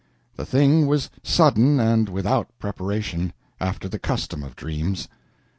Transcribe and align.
The 0.35 0.47
thing 0.47 0.87
was 0.87 1.11
sudden, 1.21 1.79
and 1.79 2.09
without 2.09 2.47
preparation 2.57 3.33
after 3.59 3.87
the 3.87 3.99
custom 3.99 4.41
of 4.41 4.55
dreams. 4.55 5.07